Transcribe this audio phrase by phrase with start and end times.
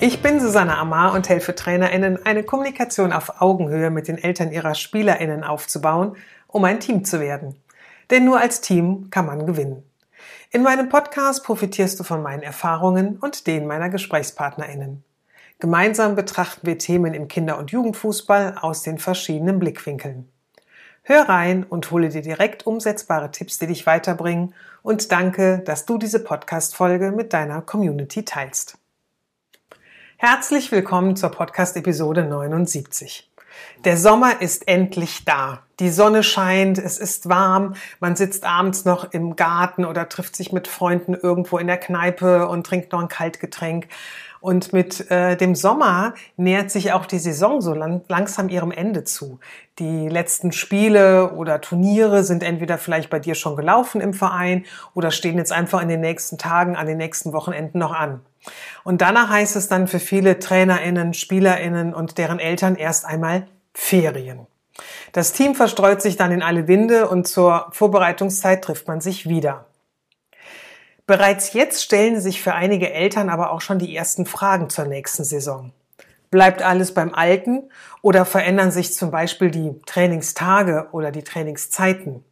[0.00, 4.76] Ich bin Susanne Amar und helfe TrainerInnen, eine Kommunikation auf Augenhöhe mit den Eltern ihrer
[4.76, 6.16] SpielerInnen aufzubauen,
[6.46, 7.56] um ein Team zu werden.
[8.08, 9.82] Denn nur als Team kann man gewinnen.
[10.52, 15.02] In meinem Podcast profitierst du von meinen Erfahrungen und denen meiner GesprächspartnerInnen.
[15.58, 20.28] Gemeinsam betrachten wir Themen im Kinder- und Jugendfußball aus den verschiedenen Blickwinkeln.
[21.02, 25.98] Hör rein und hole dir direkt umsetzbare Tipps, die dich weiterbringen und danke, dass du
[25.98, 28.78] diese Podcast-Folge mit deiner Community teilst.
[30.20, 33.30] Herzlich willkommen zur Podcast-Episode 79.
[33.84, 35.60] Der Sommer ist endlich da.
[35.78, 40.50] Die Sonne scheint, es ist warm, man sitzt abends noch im Garten oder trifft sich
[40.50, 43.86] mit Freunden irgendwo in der Kneipe und trinkt noch ein Kaltgetränk.
[44.40, 49.04] Und mit äh, dem Sommer nähert sich auch die Saison so lang, langsam ihrem Ende
[49.04, 49.38] zu.
[49.78, 55.12] Die letzten Spiele oder Turniere sind entweder vielleicht bei dir schon gelaufen im Verein oder
[55.12, 58.20] stehen jetzt einfach in den nächsten Tagen, an den nächsten Wochenenden noch an.
[58.84, 64.46] Und danach heißt es dann für viele TrainerInnen, SpielerInnen und deren Eltern erst einmal Ferien.
[65.12, 69.66] Das Team verstreut sich dann in alle Winde und zur Vorbereitungszeit trifft man sich wieder.
[71.06, 75.24] Bereits jetzt stellen sich für einige Eltern aber auch schon die ersten Fragen zur nächsten
[75.24, 75.72] Saison.
[76.30, 77.70] Bleibt alles beim Alten
[78.02, 82.22] oder verändern sich zum Beispiel die Trainingstage oder die Trainingszeiten?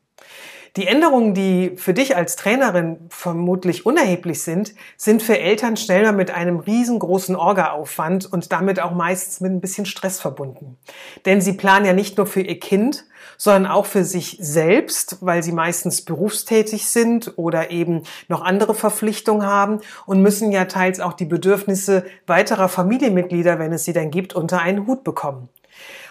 [0.77, 6.13] Die Änderungen, die für dich als Trainerin vermutlich unerheblich sind, sind für Eltern schnell mal
[6.13, 10.77] mit einem riesengroßen Orga-Aufwand und damit auch meistens mit ein bisschen Stress verbunden.
[11.25, 13.07] Denn sie planen ja nicht nur für ihr Kind,
[13.39, 19.47] sondern auch für sich selbst, weil sie meistens berufstätig sind oder eben noch andere Verpflichtungen
[19.47, 24.35] haben und müssen ja teils auch die Bedürfnisse weiterer Familienmitglieder, wenn es sie dann gibt,
[24.35, 25.49] unter einen Hut bekommen.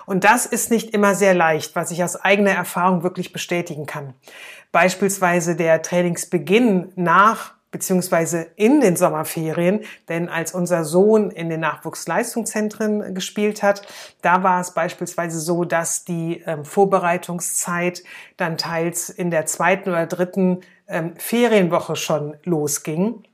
[0.05, 4.13] Und das ist nicht immer sehr leicht, was ich aus eigener Erfahrung wirklich bestätigen kann.
[4.71, 13.13] Beispielsweise der Trainingsbeginn nach beziehungsweise in den Sommerferien, denn als unser Sohn in den Nachwuchsleistungszentren
[13.13, 13.85] gespielt hat,
[14.21, 18.01] da war es beispielsweise so, dass die ähm, Vorbereitungszeit
[18.37, 23.25] dann teils in der zweiten oder dritten ähm, Ferienwoche schon losging.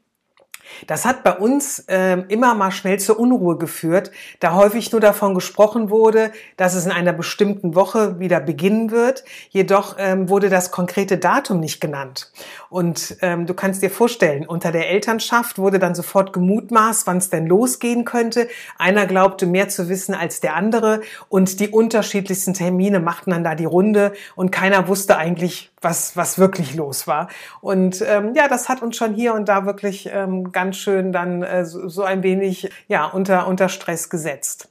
[0.87, 5.33] Das hat bei uns äh, immer mal schnell zur Unruhe geführt, da häufig nur davon
[5.33, 9.23] gesprochen wurde, dass es in einer bestimmten Woche wieder beginnen wird.
[9.49, 12.31] Jedoch ähm, wurde das konkrete Datum nicht genannt.
[12.69, 17.29] Und ähm, du kannst dir vorstellen, unter der Elternschaft wurde dann sofort gemutmaßt, wann es
[17.29, 18.47] denn losgehen könnte.
[18.77, 23.55] Einer glaubte mehr zu wissen als der andere und die unterschiedlichsten Termine machten dann da
[23.55, 27.27] die Runde und keiner wusste eigentlich, was, was wirklich los war.
[27.59, 31.43] Und ähm, ja, das hat uns schon hier und da wirklich ähm, ganz schön dann
[31.43, 34.69] äh, so, so ein wenig ja, unter, unter Stress gesetzt.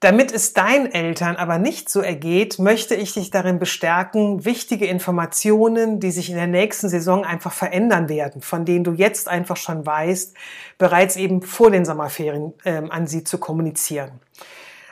[0.00, 6.00] Damit es deinen Eltern aber nicht so ergeht, möchte ich dich darin bestärken, wichtige Informationen,
[6.00, 9.86] die sich in der nächsten Saison einfach verändern werden, von denen du jetzt einfach schon
[9.86, 10.34] weißt,
[10.76, 14.20] bereits eben vor den Sommerferien äh, an sie zu kommunizieren.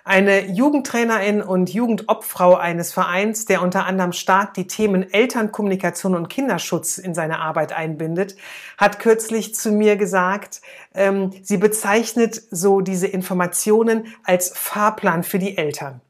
[0.07, 6.99] Eine Jugendtrainerin und Jugendobfrau eines Vereins, der unter anderem stark die Themen Elternkommunikation und Kinderschutz
[6.99, 8.37] in seine Arbeit einbindet,
[8.77, 10.61] hat kürzlich zu mir gesagt,
[10.95, 16.03] ähm, sie bezeichnet so diese Informationen als Fahrplan für die Eltern.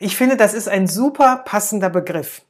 [0.00, 2.40] Ich finde, das ist ein super passender Begriff.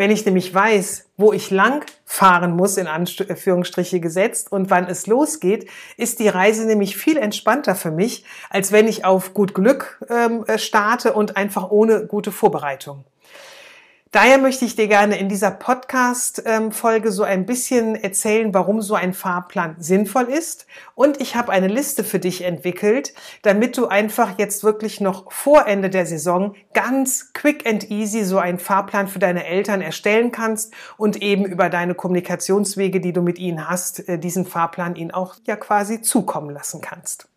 [0.00, 5.06] Wenn ich nämlich weiß, wo ich lang fahren muss, in Anführungsstriche gesetzt, und wann es
[5.06, 5.68] losgeht,
[5.98, 10.46] ist die Reise nämlich viel entspannter für mich, als wenn ich auf gut Glück ähm,
[10.56, 13.04] starte und einfach ohne gute Vorbereitung.
[14.12, 19.14] Daher möchte ich dir gerne in dieser Podcast-Folge so ein bisschen erzählen, warum so ein
[19.14, 20.66] Fahrplan sinnvoll ist.
[20.96, 25.68] Und ich habe eine Liste für dich entwickelt, damit du einfach jetzt wirklich noch vor
[25.68, 30.74] Ende der Saison ganz quick and easy so einen Fahrplan für deine Eltern erstellen kannst
[30.96, 35.36] und eben über deine Kommunikationswege, die du mit ihnen hast, äh, diesen Fahrplan ihnen auch
[35.46, 37.29] ja quasi zukommen lassen kannst.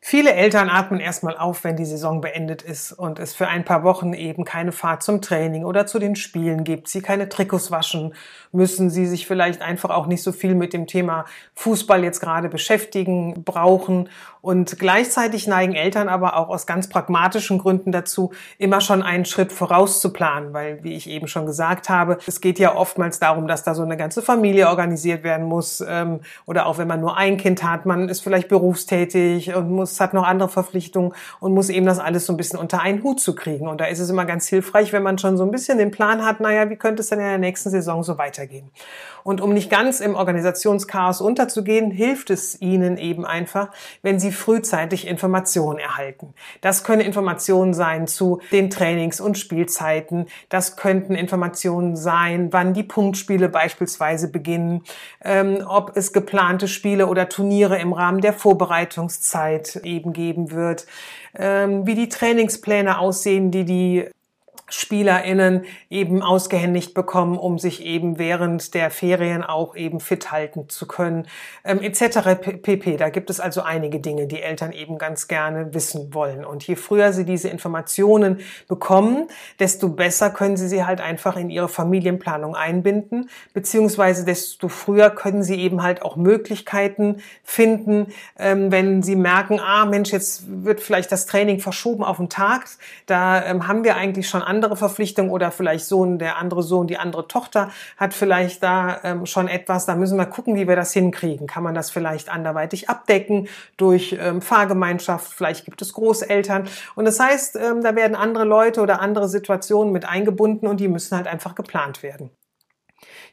[0.00, 3.82] Viele Eltern atmen erstmal auf, wenn die Saison beendet ist und es für ein paar
[3.82, 8.14] Wochen eben keine Fahrt zum Training oder zu den Spielen gibt, sie keine Trikots waschen
[8.56, 12.48] müssen, sie sich vielleicht einfach auch nicht so viel mit dem Thema Fußball jetzt gerade
[12.48, 14.08] beschäftigen brauchen
[14.46, 19.52] und gleichzeitig neigen Eltern aber auch aus ganz pragmatischen Gründen dazu, immer schon einen Schritt
[19.52, 23.48] voraus zu planen, weil, wie ich eben schon gesagt habe, es geht ja oftmals darum,
[23.48, 27.16] dass da so eine ganze Familie organisiert werden muss ähm, oder auch wenn man nur
[27.16, 31.68] ein Kind hat, man ist vielleicht berufstätig und muss hat noch andere Verpflichtungen und muss
[31.68, 33.66] eben das alles so ein bisschen unter einen Hut zu kriegen.
[33.66, 36.24] Und da ist es immer ganz hilfreich, wenn man schon so ein bisschen den Plan
[36.24, 38.45] hat, naja, wie könnte es denn in der nächsten Saison so weitergehen?
[39.24, 43.70] Und um nicht ganz im Organisationschaos unterzugehen, hilft es Ihnen eben einfach,
[44.02, 46.34] wenn Sie frühzeitig Informationen erhalten.
[46.60, 50.26] Das können Informationen sein zu den Trainings- und Spielzeiten.
[50.48, 54.82] Das könnten Informationen sein, wann die Punktspiele beispielsweise beginnen,
[55.24, 60.86] ähm, ob es geplante Spiele oder Turniere im Rahmen der Vorbereitungszeit eben geben wird,
[61.34, 64.08] ähm, wie die Trainingspläne aussehen, die die
[64.68, 70.86] SpielerInnen eben ausgehändigt bekommen, um sich eben während der Ferien auch eben fit halten zu
[70.86, 71.28] können,
[71.64, 72.62] ähm, etc.
[72.62, 72.96] pp.
[72.96, 76.44] Da gibt es also einige Dinge, die Eltern eben ganz gerne wissen wollen.
[76.44, 79.28] Und je früher sie diese Informationen bekommen,
[79.60, 85.42] desto besser können sie sie halt einfach in ihre Familienplanung einbinden, beziehungsweise desto früher können
[85.42, 88.08] sie eben halt auch Möglichkeiten finden,
[88.38, 92.66] ähm, wenn sie merken, ah Mensch, jetzt wird vielleicht das Training verschoben auf den Tag,
[93.06, 96.96] da ähm, haben wir eigentlich schon andere Verpflichtung oder vielleicht Sohn, der andere Sohn, die
[96.96, 99.84] andere Tochter hat vielleicht da ähm, schon etwas.
[99.84, 101.46] Da müssen wir gucken, wie wir das hinkriegen.
[101.46, 105.30] Kann man das vielleicht anderweitig abdecken durch ähm, Fahrgemeinschaft?
[105.30, 106.68] Vielleicht gibt es Großeltern.
[106.94, 110.88] Und das heißt, ähm, da werden andere Leute oder andere Situationen mit eingebunden und die
[110.88, 112.30] müssen halt einfach geplant werden.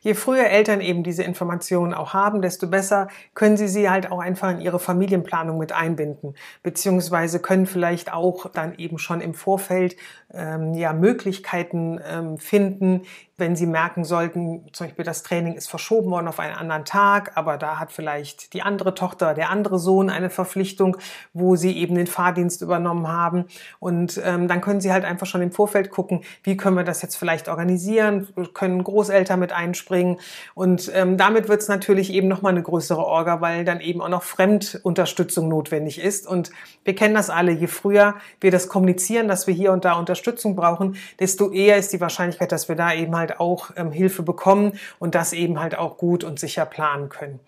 [0.02, 4.20] Je früher Eltern eben diese Informationen auch haben, desto besser können sie sie halt auch
[4.20, 9.96] einfach in ihre Familienplanung mit einbinden, beziehungsweise können vielleicht auch dann eben schon im Vorfeld
[10.34, 13.04] ähm, ja Möglichkeiten ähm, finden,
[13.38, 17.32] wenn Sie merken sollten, zum Beispiel das Training ist verschoben worden auf einen anderen Tag,
[17.34, 20.98] aber da hat vielleicht die andere Tochter, der andere Sohn eine Verpflichtung,
[21.34, 23.46] wo Sie eben den Fahrdienst übernommen haben.
[23.80, 27.02] Und ähm, dann können Sie halt einfach schon im Vorfeld gucken, wie können wir das
[27.02, 30.20] jetzt vielleicht organisieren, können Großeltern mit einspringen.
[30.54, 34.10] Und ähm, damit wird es natürlich eben nochmal eine größere Orga, weil dann eben auch
[34.10, 36.28] noch Fremdunterstützung notwendig ist.
[36.28, 36.52] Und
[36.84, 40.56] wir kennen das alle, je früher wir das kommunizieren, dass wir hier und da Unterstützung
[40.56, 44.24] brauchen, desto eher ist die Wahrscheinlichkeit, dass wir da eben halt halt auch ähm, Hilfe
[44.24, 47.40] bekommen und das eben halt auch gut und sicher planen können.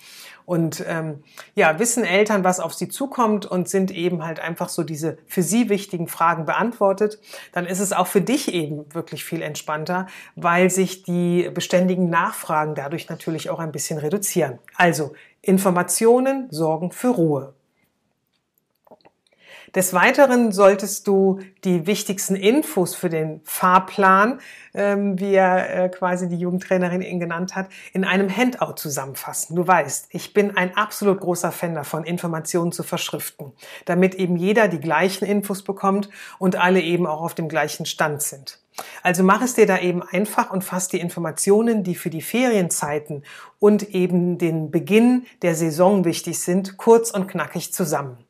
[0.46, 1.24] Und ähm,
[1.56, 5.42] ja, wissen Eltern, was auf sie zukommt und sind eben halt einfach so diese für
[5.42, 7.20] sie wichtigen Fragen beantwortet,
[7.52, 10.06] dann ist es auch für dich eben wirklich viel entspannter,
[10.36, 14.60] weil sich die beständigen Nachfragen dadurch natürlich auch ein bisschen reduzieren.
[14.76, 17.55] Also Informationen sorgen für Ruhe.
[19.76, 24.40] Des Weiteren solltest du die wichtigsten Infos für den Fahrplan,
[24.74, 29.54] ähm, wie er äh, quasi die Jugendtrainerin ihn genannt hat, in einem Handout zusammenfassen.
[29.54, 33.52] Du weißt, ich bin ein absolut großer Fan davon, Informationen zu verschriften,
[33.84, 38.22] damit eben jeder die gleichen Infos bekommt und alle eben auch auf dem gleichen Stand
[38.22, 38.60] sind.
[39.04, 43.24] Also mach es dir da eben einfach und fass die Informationen, die für die Ferienzeiten
[43.60, 48.25] und eben den Beginn der Saison wichtig sind, kurz und knackig zusammen.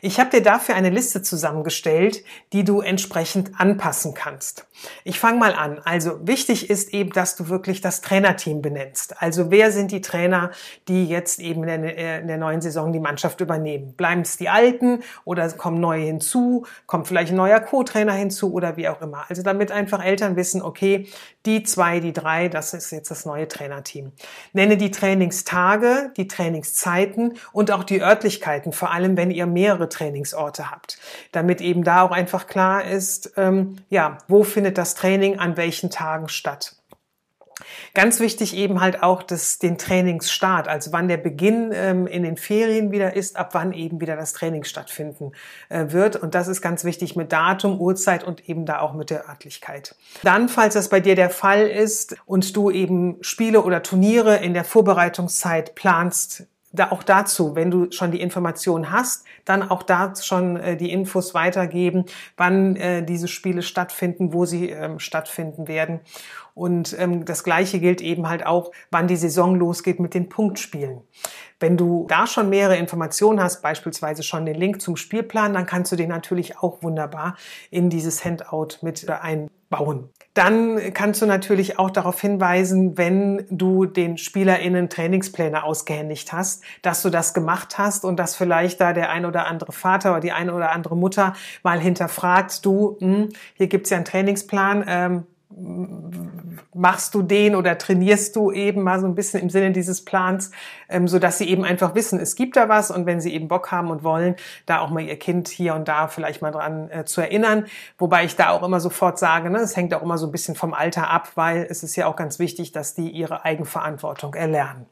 [0.00, 4.66] Ich habe dir dafür eine Liste zusammengestellt, die du entsprechend anpassen kannst.
[5.04, 5.80] Ich fange mal an.
[5.84, 9.22] Also wichtig ist eben, dass du wirklich das Trainerteam benennst.
[9.22, 10.50] Also wer sind die Trainer,
[10.88, 13.94] die jetzt eben in der, in der neuen Saison die Mannschaft übernehmen?
[13.94, 16.66] Bleiben es die Alten oder kommen neue hinzu?
[16.86, 19.24] Kommt vielleicht ein neuer Co-Trainer hinzu oder wie auch immer?
[19.28, 21.08] Also damit einfach Eltern wissen, okay,
[21.46, 24.12] die zwei, die drei, das ist jetzt das neue Trainerteam.
[24.52, 30.70] Nenne die Trainingstage, die Trainingszeiten und auch die Örtlichkeiten, vor allem wenn ihr mehrere Trainingsorte
[30.70, 30.98] habt,
[31.32, 35.90] damit eben da auch einfach klar ist, ähm, ja, wo findet das Training an welchen
[35.90, 36.76] Tagen statt.
[37.94, 42.36] Ganz wichtig eben halt auch das, den Trainingsstart, also wann der Beginn ähm, in den
[42.36, 45.32] Ferien wieder ist, ab wann eben wieder das Training stattfinden
[45.68, 46.16] äh, wird.
[46.16, 49.94] Und das ist ganz wichtig mit Datum, Uhrzeit und eben da auch mit der Örtlichkeit.
[50.22, 54.54] Dann, falls das bei dir der Fall ist und du eben Spiele oder Turniere in
[54.54, 60.14] der Vorbereitungszeit planst, da auch dazu, wenn du schon die Informationen hast, dann auch da
[60.16, 66.00] schon äh, die Infos weitergeben, wann äh, diese Spiele stattfinden, wo sie ähm, stattfinden werden.
[66.54, 71.00] Und ähm, das Gleiche gilt eben halt auch, wann die Saison losgeht mit den Punktspielen.
[71.60, 75.92] Wenn du da schon mehrere Informationen hast, beispielsweise schon den Link zum Spielplan, dann kannst
[75.92, 77.36] du den natürlich auch wunderbar
[77.70, 80.10] in dieses Handout mit einbauen.
[80.34, 87.02] Dann kannst du natürlich auch darauf hinweisen, wenn du den SpielerInnen Trainingspläne ausgehändigt hast, dass
[87.02, 90.32] du das gemacht hast und dass vielleicht da der ein oder andere Vater oder die
[90.32, 95.26] eine oder andere Mutter mal hinterfragt, du, hm, hier gibt's ja einen Trainingsplan, ähm,
[96.74, 100.50] machst du den oder trainierst du eben mal so ein bisschen im Sinne dieses Plans,
[100.88, 103.48] ähm, so dass sie eben einfach wissen, es gibt da was und wenn sie eben
[103.48, 106.90] Bock haben und wollen, da auch mal ihr Kind hier und da vielleicht mal dran
[106.90, 107.66] äh, zu erinnern.
[107.98, 110.54] Wobei ich da auch immer sofort sage, ne, es hängt auch immer so ein bisschen
[110.54, 114.86] vom Alter ab, weil es ist ja auch ganz wichtig, dass die ihre Eigenverantwortung erlernen.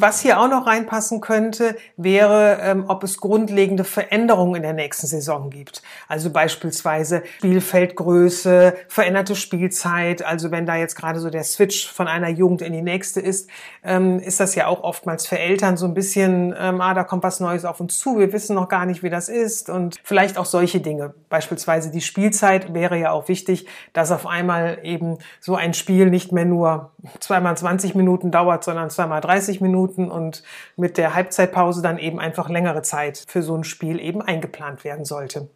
[0.00, 5.06] Was hier auch noch reinpassen könnte, wäre, ähm, ob es grundlegende Veränderungen in der nächsten
[5.06, 5.82] Saison gibt.
[6.08, 10.24] Also beispielsweise Spielfeldgröße, veränderte Spielzeit.
[10.24, 13.50] Also wenn da jetzt gerade so der Switch von einer Jugend in die nächste ist,
[13.84, 17.22] ähm, ist das ja auch oftmals für Eltern so ein bisschen, ähm, ah, da kommt
[17.22, 20.38] was Neues auf uns zu, wir wissen noch gar nicht, wie das ist und vielleicht
[20.38, 21.12] auch solche Dinge.
[21.28, 26.32] Beispielsweise die Spielzeit wäre ja auch wichtig, dass auf einmal eben so ein Spiel nicht
[26.32, 30.42] mehr nur zweimal 20 Minuten dauert, sondern zweimal 30 Minuten Minuten und
[30.76, 35.04] mit der Halbzeitpause dann eben einfach längere Zeit für so ein Spiel eben eingeplant werden
[35.04, 35.48] sollte.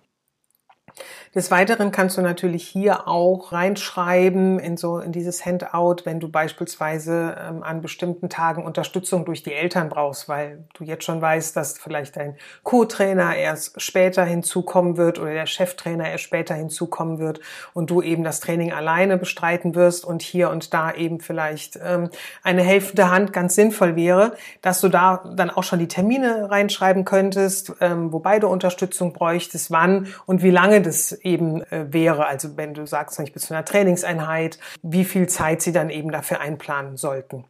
[1.35, 6.29] Des Weiteren kannst du natürlich hier auch reinschreiben in so in dieses Handout, wenn du
[6.29, 11.57] beispielsweise ähm, an bestimmten Tagen Unterstützung durch die Eltern brauchst, weil du jetzt schon weißt,
[11.57, 17.41] dass vielleicht dein Co-Trainer erst später hinzukommen wird oder der Cheftrainer erst später hinzukommen wird
[17.73, 22.11] und du eben das Training alleine bestreiten wirst und hier und da eben vielleicht ähm,
[22.45, 27.05] eine helfende Hand ganz sinnvoll wäre, dass du da dann auch schon die Termine reinschreiben
[27.05, 32.27] könntest, ähm, wobei du Unterstützung bräuchtest, wann und wie lange das eben äh, wäre.
[32.27, 36.13] Also wenn du sagst, ich bin zu einer Trainingseinheit, wie viel Zeit sie dann eben
[36.13, 37.45] dafür einplanen sollten.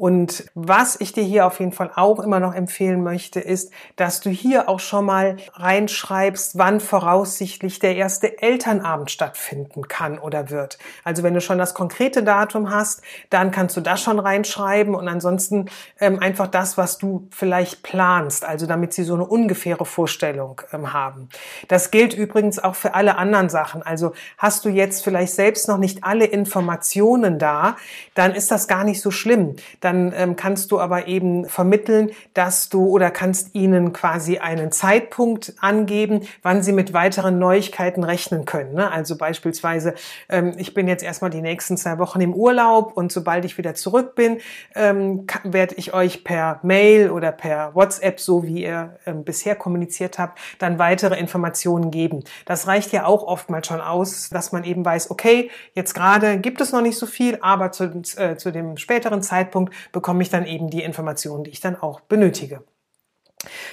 [0.00, 4.22] Und was ich dir hier auf jeden Fall auch immer noch empfehlen möchte, ist, dass
[4.22, 10.78] du hier auch schon mal reinschreibst, wann voraussichtlich der erste Elternabend stattfinden kann oder wird.
[11.04, 15.06] Also wenn du schon das konkrete Datum hast, dann kannst du das schon reinschreiben und
[15.06, 15.66] ansonsten
[16.00, 20.94] ähm, einfach das, was du vielleicht planst, also damit sie so eine ungefähre Vorstellung ähm,
[20.94, 21.28] haben.
[21.68, 23.82] Das gilt übrigens auch für alle anderen Sachen.
[23.82, 27.76] Also hast du jetzt vielleicht selbst noch nicht alle Informationen da,
[28.14, 29.56] dann ist das gar nicht so schlimm.
[29.80, 34.70] Dann dann ähm, kannst du aber eben vermitteln, dass du oder kannst ihnen quasi einen
[34.72, 38.74] Zeitpunkt angeben, wann sie mit weiteren Neuigkeiten rechnen können.
[38.74, 38.90] Ne?
[38.90, 39.94] Also beispielsweise,
[40.28, 43.74] ähm, ich bin jetzt erstmal die nächsten zwei Wochen im Urlaub und sobald ich wieder
[43.74, 44.38] zurück bin,
[44.74, 50.18] ähm, werde ich euch per Mail oder per WhatsApp, so wie ihr ähm, bisher kommuniziert
[50.18, 52.22] habt, dann weitere Informationen geben.
[52.46, 56.60] Das reicht ja auch oftmals schon aus, dass man eben weiß, okay, jetzt gerade gibt
[56.60, 60.46] es noch nicht so viel, aber zu, äh, zu dem späteren Zeitpunkt bekomme ich dann
[60.46, 62.62] eben die Informationen, die ich dann auch benötige.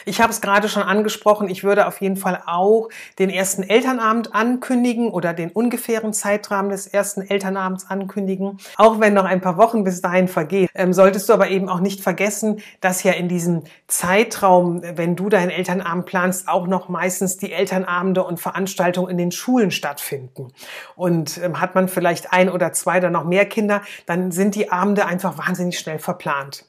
[0.05, 2.87] Ich habe es gerade schon angesprochen, ich würde auf jeden Fall auch
[3.19, 8.59] den ersten Elternabend ankündigen oder den ungefähren Zeitrahmen des ersten Elternabends ankündigen.
[8.77, 11.81] Auch wenn noch ein paar Wochen bis dahin vergehen, ähm, solltest du aber eben auch
[11.81, 17.37] nicht vergessen, dass ja in diesem Zeitraum, wenn du deinen Elternabend planst, auch noch meistens
[17.37, 20.53] die Elternabende und Veranstaltungen in den Schulen stattfinden.
[20.95, 24.71] Und ähm, hat man vielleicht ein oder zwei oder noch mehr Kinder, dann sind die
[24.71, 26.65] Abende einfach wahnsinnig schnell verplant.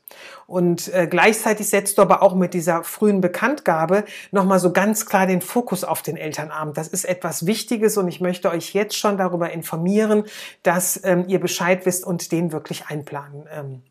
[0.46, 5.26] Und äh, gleichzeitig setzt du aber auch mit dieser frühen Bekanntgabe nochmal so ganz klar
[5.26, 6.76] den Fokus auf den Elternabend.
[6.76, 10.24] Das ist etwas Wichtiges und ich möchte euch jetzt schon darüber informieren,
[10.62, 13.46] dass ähm, ihr Bescheid wisst und den wirklich einplanen.
[13.52, 13.82] Ähm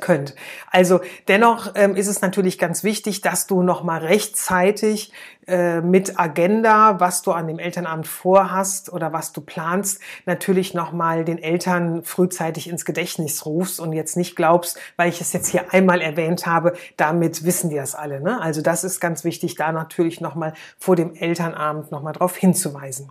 [0.00, 0.34] könnt.
[0.70, 5.12] Also dennoch ähm, ist es natürlich ganz wichtig, dass du noch mal rechtzeitig
[5.46, 10.92] äh, mit Agenda, was du an dem Elternabend vorhast oder was du planst, natürlich noch
[10.92, 15.48] mal den Eltern frühzeitig ins Gedächtnis rufst und jetzt nicht glaubst, weil ich es jetzt
[15.48, 18.20] hier einmal erwähnt habe, damit wissen die das alle.
[18.20, 18.40] Ne?
[18.40, 22.36] Also das ist ganz wichtig, da natürlich noch mal vor dem Elternabend noch mal darauf
[22.36, 23.10] hinzuweisen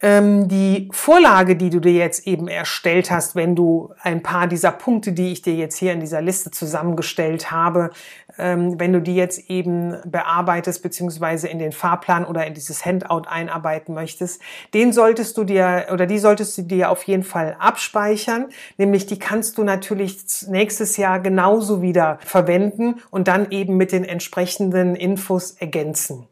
[0.00, 4.72] ähm, die Vorlage, die du dir jetzt eben erstellt hast, wenn du ein paar dieser
[4.72, 7.90] Punkte, die ich dir jetzt hier in dieser Liste zusammengestellt habe,
[8.36, 13.22] ähm, wenn du die jetzt eben bearbeitest beziehungsweise in den Fahrplan oder in dieses Handout
[13.28, 14.42] einarbeiten möchtest,
[14.74, 18.48] den solltest du dir oder die solltest du dir auf jeden Fall abspeichern.
[18.76, 24.04] Nämlich die kannst du natürlich nächstes Jahr genauso wieder verwenden und dann eben mit den
[24.04, 26.26] entsprechenden Infos ergänzen.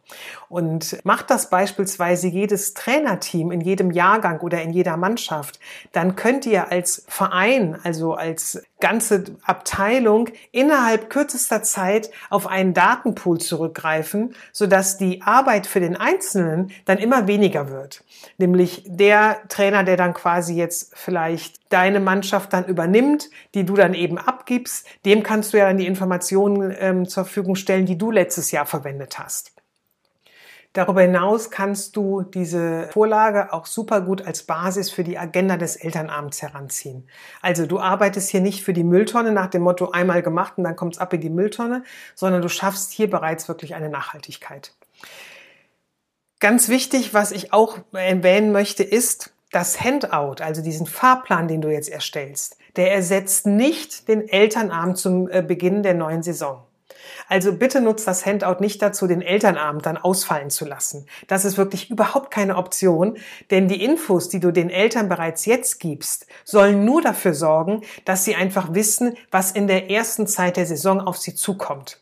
[0.49, 5.59] Und macht das beispielsweise jedes Trainerteam in jedem Jahrgang oder in jeder Mannschaft,
[5.93, 13.39] dann könnt ihr als Verein, also als ganze Abteilung innerhalb kürzester Zeit auf einen Datenpool
[13.39, 18.05] zurückgreifen, sodass die Arbeit für den Einzelnen dann immer weniger wird.
[18.39, 23.95] Nämlich der Trainer, der dann quasi jetzt vielleicht deine Mannschaft dann übernimmt, die du dann
[23.95, 28.11] eben abgibst, dem kannst du ja dann die Informationen ähm, zur Verfügung stellen, die du
[28.11, 29.52] letztes Jahr verwendet hast.
[30.75, 35.77] Darüber hinaus kannst du diese Vorlage auch super gut als Basis für die Agenda des
[35.77, 37.07] Elternabends heranziehen.
[37.43, 40.77] Also du arbeitest hier nicht für die Mülltonne nach dem Motto einmal gemacht und dann
[40.77, 44.75] kommt's ab in die Mülltonne, sondern du schaffst hier bereits wirklich eine Nachhaltigkeit.
[46.41, 51.69] Ganz wichtig, was ich auch erwähnen möchte, ist, das Handout, also diesen Fahrplan, den du
[51.69, 56.65] jetzt erstellst, der ersetzt nicht den Elternabend zum äh, Beginn der neuen Saison.
[57.29, 61.07] Also bitte nutzt das Handout nicht dazu, den Elternabend dann ausfallen zu lassen.
[61.29, 63.17] Das ist wirklich überhaupt keine Option,
[63.51, 68.25] denn die Infos, die du den Eltern bereits jetzt gibst, sollen nur dafür sorgen, dass
[68.25, 72.02] sie einfach wissen, was in der ersten Zeit der Saison auf sie zukommt.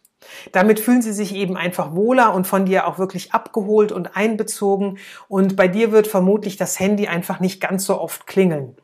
[0.52, 4.99] Damit fühlen sie sich eben einfach wohler und von dir auch wirklich abgeholt und einbezogen.
[5.28, 8.76] Und bei dir wird vermutlich das Handy einfach nicht ganz so oft klingeln.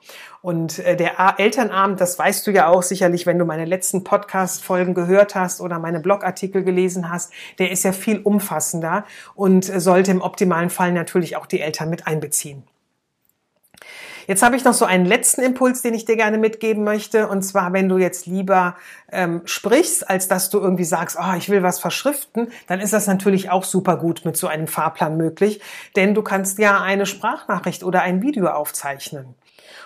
[0.42, 4.94] Und äh, der Elternabend, das weißt du ja auch sicherlich, wenn du meine letzten Podcast-Folgen
[4.94, 10.22] gehört hast oder meine Blogartikel gelesen hast, der ist ja viel umfassender und sollte im
[10.22, 12.62] optimalen Fall natürlich auch die Eltern mit einbeziehen.
[14.26, 17.28] Jetzt habe ich noch so einen letzten Impuls, den ich dir gerne mitgeben möchte.
[17.28, 18.76] Und zwar, wenn du jetzt lieber
[19.10, 23.06] ähm, sprichst, als dass du irgendwie sagst, oh, ich will was verschriften, dann ist das
[23.06, 25.60] natürlich auch super gut mit so einem Fahrplan möglich.
[25.94, 29.34] Denn du kannst ja eine Sprachnachricht oder ein Video aufzeichnen.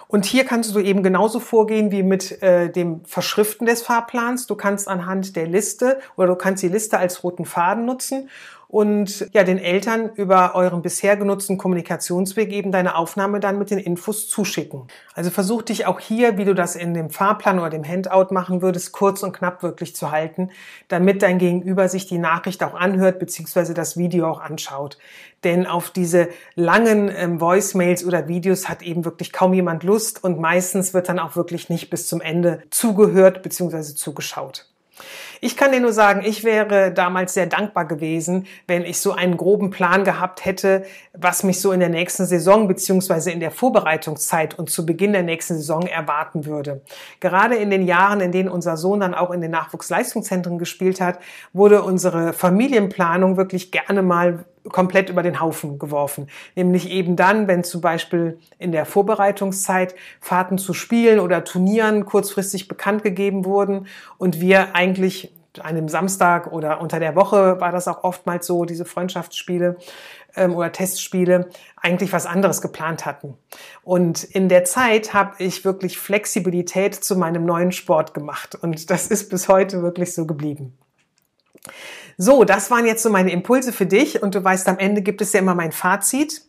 [0.09, 4.47] Und hier kannst du eben genauso vorgehen wie mit äh, dem Verschriften des Fahrplans.
[4.47, 8.28] Du kannst anhand der Liste oder du kannst die Liste als roten Faden nutzen
[8.71, 13.81] und ja, den Eltern über euren bisher genutzten Kommunikationsweg eben deine Aufnahme dann mit den
[13.81, 14.87] Infos zuschicken.
[15.12, 18.62] Also versuch dich auch hier, wie du das in dem Fahrplan oder dem Handout machen
[18.62, 20.50] würdest, kurz und knapp wirklich zu halten,
[20.87, 23.75] damit dein Gegenüber sich die Nachricht auch anhört bzw.
[23.75, 24.99] das Video auch anschaut.
[25.43, 30.39] Denn auf diese langen ähm, Voicemails oder Videos hat eben wirklich kaum jemand Lust und
[30.39, 33.97] meistens wird dann auch wirklich nicht bis zum Ende zugehört bzw.
[33.97, 34.67] zugeschaut.
[35.42, 39.38] Ich kann dir nur sagen, ich wäre damals sehr dankbar gewesen, wenn ich so einen
[39.38, 44.59] groben Plan gehabt hätte, was mich so in der nächsten Saison beziehungsweise in der Vorbereitungszeit
[44.59, 46.82] und zu Beginn der nächsten Saison erwarten würde.
[47.20, 51.18] Gerade in den Jahren, in denen unser Sohn dann auch in den Nachwuchsleistungszentren gespielt hat,
[51.54, 56.29] wurde unsere Familienplanung wirklich gerne mal komplett über den Haufen geworfen.
[56.55, 62.69] Nämlich eben dann, wenn zum Beispiel in der Vorbereitungszeit Fahrten zu Spielen oder Turnieren kurzfristig
[62.69, 63.87] bekannt gegeben wurden
[64.19, 68.85] und wir eigentlich einem Samstag oder unter der Woche war das auch oftmals so, diese
[68.85, 69.77] Freundschaftsspiele
[70.37, 73.37] ähm, oder Testspiele, eigentlich was anderes geplant hatten.
[73.83, 79.09] Und in der Zeit habe ich wirklich Flexibilität zu meinem neuen Sport gemacht und das
[79.09, 80.79] ist bis heute wirklich so geblieben.
[82.23, 85.23] So, das waren jetzt so meine Impulse für dich und du weißt, am Ende gibt
[85.23, 86.43] es ja immer mein Fazit.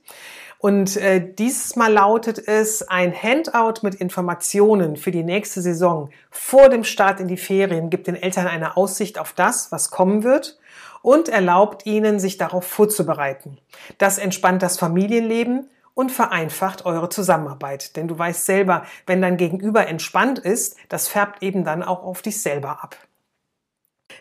[0.58, 6.68] Und äh, dieses Mal lautet es ein Handout mit Informationen für die nächste Saison vor
[6.68, 10.60] dem Start in die Ferien gibt den Eltern eine Aussicht auf das, was kommen wird
[11.04, 13.58] und erlaubt ihnen, sich darauf vorzubereiten.
[13.98, 17.96] Das entspannt das Familienleben und vereinfacht eure Zusammenarbeit.
[17.96, 22.22] Denn du weißt selber, wenn dein Gegenüber entspannt ist, das färbt eben dann auch auf
[22.22, 22.98] dich selber ab.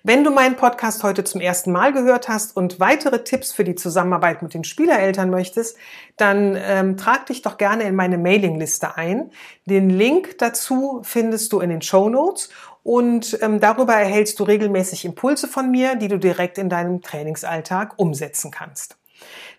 [0.02, 3.74] Wenn du meinen Podcast heute zum ersten Mal gehört hast und weitere Tipps für die
[3.74, 5.76] Zusammenarbeit mit den Spielereltern möchtest,
[6.16, 9.30] dann ähm, trag dich doch gerne in meine Mailingliste ein.
[9.66, 12.48] Den Link dazu findest du in den Show Notes
[12.82, 17.98] und ähm, darüber erhältst du regelmäßig Impulse von mir, die du direkt in deinem Trainingsalltag
[17.98, 18.96] umsetzen kannst.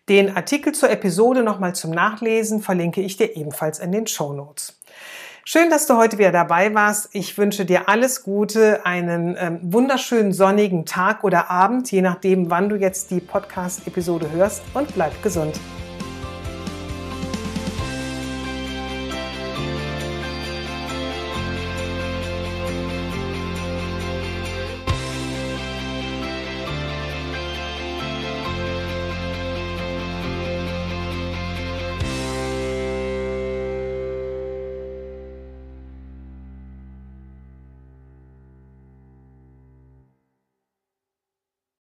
[0.09, 4.80] Den Artikel zur Episode nochmal zum Nachlesen verlinke ich dir ebenfalls in den Show Notes.
[5.43, 7.09] Schön, dass du heute wieder dabei warst.
[7.13, 12.69] Ich wünsche dir alles Gute, einen ähm, wunderschönen sonnigen Tag oder Abend, je nachdem, wann
[12.69, 15.59] du jetzt die Podcast-Episode hörst und bleib gesund.